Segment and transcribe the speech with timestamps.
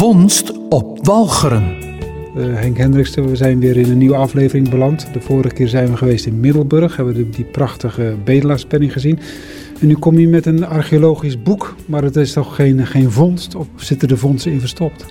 [0.00, 1.76] Vondst op Walcheren.
[2.36, 5.12] Uh, Henk Hendriksen, we zijn weer in een nieuwe aflevering beland.
[5.12, 9.18] De vorige keer zijn we geweest in Middelburg, hebben we die prachtige bedelaarspenning gezien.
[9.80, 13.54] En nu kom je met een archeologisch boek, maar het is toch geen, geen vondst?
[13.54, 15.06] Of zitten de vondsten in verstopt?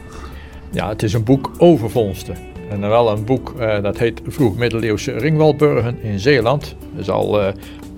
[0.71, 2.35] Ja, het is een boek over vondsten.
[2.69, 6.75] En wel een boek uh, dat heet Vroeg Middeleeuwse Ringwalburgen in Zeeland.
[6.91, 7.47] Dat is al uh,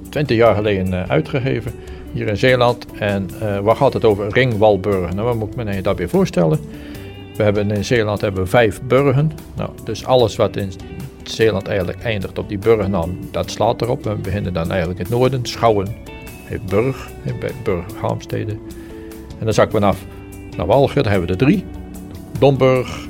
[0.10, 1.71] 20 jaar geleden uitgegeven
[2.14, 2.86] hier in Zeeland.
[3.00, 4.28] En uh, waar gaat het over?
[4.30, 5.16] Ringwalburgen.
[5.16, 6.60] Nou, wat moet men je daarbij voorstellen?
[7.36, 9.32] We hebben in Zeeland hebben we vijf burgen.
[9.56, 10.71] Nou, dus alles wat in
[11.24, 14.04] Zeeland eigenlijk eindigt op die burgnaam, dat slaat erop.
[14.04, 15.46] We beginnen dan eigenlijk in het noorden.
[15.46, 15.87] Schouwen
[16.43, 18.51] heeft burg, bij Burg Haamstede.
[19.39, 20.06] En dan zakken we af
[20.57, 21.65] naar Walger, daar hebben we er drie.
[22.39, 23.07] Domburg,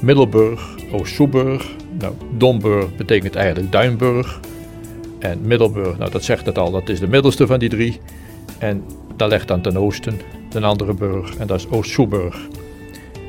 [0.00, 1.70] Middelburg, Oost-Soeburg.
[1.98, 4.40] Nou, Domburg betekent eigenlijk Duinburg.
[5.18, 8.00] En Middelburg, nou dat zegt het al, dat is de middelste van die drie.
[8.58, 8.84] En
[9.16, 12.48] daar ligt dan ten oosten de andere burg en dat is Oost-Soeburg.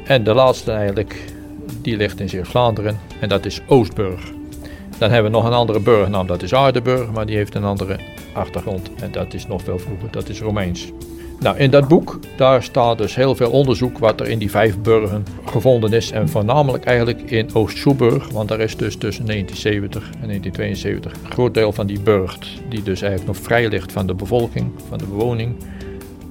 [0.04, 1.34] En de laatste eigenlijk,
[1.82, 4.32] die ligt in Zeeuws-Vlaanderen en dat is Oostburg.
[4.98, 8.00] Dan hebben we nog een andere burgnaam, dat is Aardenburg, maar die heeft een andere
[8.34, 10.92] achtergrond en dat is nog veel vroeger, dat is Romeins.
[11.44, 14.78] Nou, in dat boek, daar staat dus heel veel onderzoek wat er in die vijf
[14.80, 16.12] burgen gevonden is.
[16.12, 21.54] En voornamelijk eigenlijk in Oost-Soeburg, want daar is dus tussen 1970 en 1972 een groot
[21.54, 25.06] deel van die burcht, die dus eigenlijk nog vrij ligt van de bevolking, van de
[25.06, 25.56] bewoning,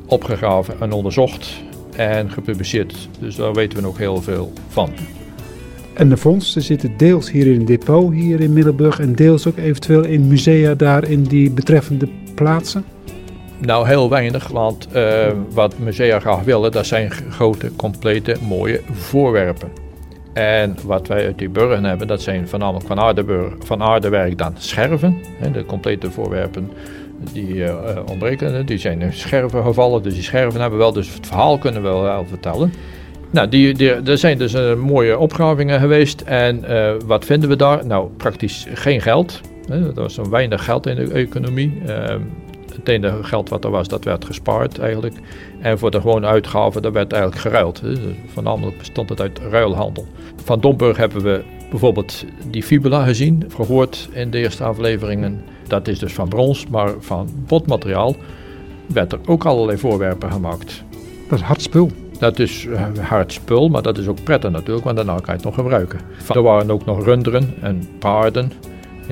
[0.06, 1.62] opgegraven en onderzocht
[1.96, 3.08] en gepubliceerd.
[3.20, 4.90] Dus daar weten we nog heel veel van.
[5.94, 9.56] En de vondsten zitten deels hier in het depot, hier in Middelburg, en deels ook
[9.56, 12.84] eventueel in musea daar in die betreffende plaatsen?
[13.66, 19.68] Nou, heel weinig, want uh, wat musea graag willen, dat zijn grote, complete, mooie voorwerpen.
[20.32, 23.14] En wat wij uit die burgen hebben, dat zijn voornamelijk van,
[23.64, 25.18] van aardewerk dan scherven.
[25.52, 26.70] De complete voorwerpen
[27.32, 27.74] die uh,
[28.10, 30.02] ontbreken, die zijn in scherven gevallen.
[30.02, 32.72] Dus die scherven hebben we wel, dus het verhaal kunnen we wel vertellen.
[33.30, 36.20] Nou, die, die, er zijn dus mooie opgravingen geweest.
[36.20, 36.64] En
[37.06, 37.86] wat vinden we daar?
[37.86, 39.40] Nou, praktisch geen geld.
[39.68, 41.82] Er was zo weinig geld in de economie.
[42.76, 45.14] Het enige geld wat er was, dat werd gespaard eigenlijk.
[45.60, 47.82] En voor de gewone uitgaven, dat werd eigenlijk geruild.
[48.26, 50.06] Voornamelijk bestond het uit ruilhandel.
[50.44, 55.44] Van Domburg hebben we bijvoorbeeld die fibula gezien, gehoord in de eerste afleveringen.
[55.66, 58.16] Dat is dus van brons, maar van botmateriaal
[58.86, 60.84] werd er ook allerlei voorwerpen gemaakt.
[61.28, 61.90] Dat is hard spul.
[62.18, 65.32] Dat is eh, hard spul, maar dat is ook prettig natuurlijk, want daarna kan je
[65.32, 66.00] het nog gebruiken.
[66.28, 68.52] Er waren ook nog runderen en paarden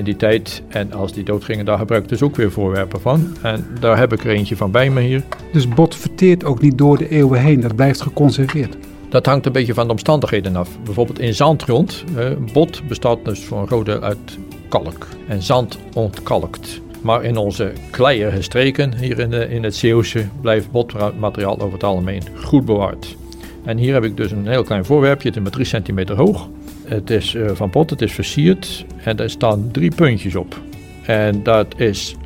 [0.01, 0.63] in die tijd.
[0.69, 3.37] En als die doodgingen, daar gebruik ik dus ook weer voorwerpen van.
[3.43, 5.23] En daar heb ik er eentje van bij me hier.
[5.53, 8.77] Dus bot verteert ook niet door de eeuwen heen, dat blijft geconserveerd?
[9.09, 10.69] Dat hangt een beetje van de omstandigheden af.
[10.85, 14.39] Bijvoorbeeld in zandgrond, eh, bot bestaat dus voor een groot deel uit
[14.69, 15.07] kalk.
[15.29, 16.81] En zand ontkalkt.
[17.03, 21.85] Maar in onze kleierige streken, hier in, de, in het Zeeuwse, blijft botmateriaal over het
[21.85, 23.17] algemeen goed bewaard.
[23.65, 26.49] En hier heb ik dus een heel klein voorwerpje, het is maar 3 centimeter hoog.
[26.91, 30.61] Het is uh, van pot, het is versierd en er staan drie puntjes op.
[31.07, 32.17] En dat is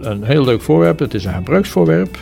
[0.00, 2.18] een heel leuk voorwerp, het is een gebruiksvoorwerp.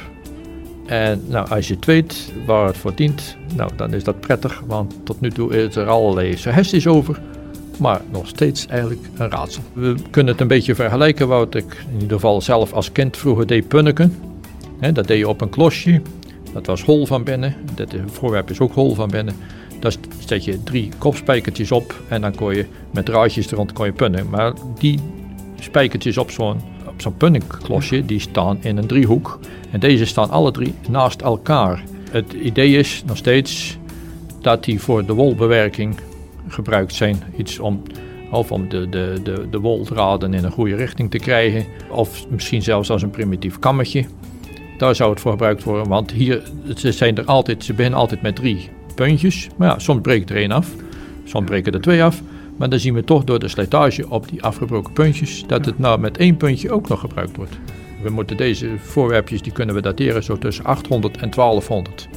[0.86, 4.62] En nou, als je het weet waar het voor dient, nou, dan is dat prettig,
[4.66, 7.20] want tot nu toe is er allerlei suggesties over.
[7.78, 9.62] Maar nog steeds eigenlijk een raadsel.
[9.72, 13.46] We kunnen het een beetje vergelijken wat ik in ieder geval zelf als kind vroeger
[13.46, 14.16] deed punneken.
[14.92, 16.00] dat deed je op een klosje.
[16.52, 17.54] Dat was hol van binnen.
[17.74, 19.34] Dit voorwerp is ook hol van binnen.
[19.80, 19.94] Daar
[20.26, 24.28] zet je drie kopspijkertjes op en dan kon je met draadjes er rond je punnen.
[24.28, 24.98] Maar die
[25.60, 26.60] spijkertjes op zo'n
[27.06, 29.38] op die staan in een driehoek.
[29.70, 31.82] En deze staan alle drie naast elkaar.
[32.10, 33.78] Het idee is nog steeds
[34.40, 35.96] dat die voor de wolbewerking
[36.48, 37.22] gebruikt zijn.
[37.36, 37.82] Iets om,
[38.30, 41.64] of om de, de, de, de woldraden in een goede richting te krijgen.
[41.90, 44.04] Of misschien zelfs als een primitief kammetje.
[44.78, 46.42] Daar zou het voor gebruikt worden, want hier
[46.76, 49.48] ze zijn er altijd, ze beginnen altijd met drie puntjes.
[49.56, 50.70] Maar ja, soms breekt er één af,
[51.24, 52.22] soms breken er twee af.
[52.56, 56.00] Maar dan zien we toch door de slijtage op die afgebroken puntjes dat het nou
[56.00, 57.58] met één puntje ook nog gebruikt wordt.
[58.02, 62.08] We moeten deze voorwerpjes, die kunnen we dateren zo tussen 800 en 1200.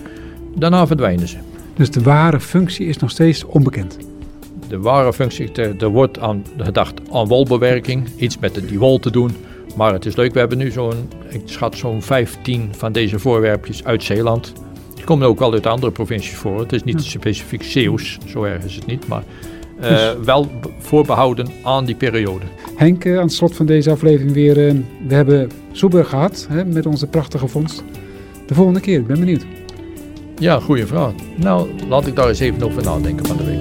[0.56, 1.38] Daarna verdwijnen ze.
[1.76, 3.98] Dus de ware functie is nog steeds onbekend?
[4.68, 9.32] De ware functie, er wordt aan gedacht aan wolbewerking, iets met die wol te doen.
[9.76, 13.84] Maar het is leuk, we hebben nu zo'n, ik schat zo'n 15 van deze voorwerpjes
[13.84, 14.54] uit Zeeland
[15.04, 16.60] komen ook wel uit andere provincies voor.
[16.60, 19.24] Het is niet specifiek Zeeuws, zo erg is het niet, maar
[19.82, 20.14] uh, dus.
[20.26, 22.46] wel voorbehouden aan die periode.
[22.76, 24.74] Henk, aan het slot van deze aflevering weer, uh,
[25.08, 27.84] we hebben Soeburg gehad hè, met onze prachtige vondst.
[28.46, 29.46] De volgende keer, ik ben benieuwd.
[30.40, 31.12] Ja, goede vraag.
[31.36, 33.59] Nou, laat ik daar eens even over nadenken van de week.